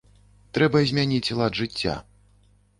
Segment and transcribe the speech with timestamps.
[0.57, 1.95] Трэба змяніць лад жыцця.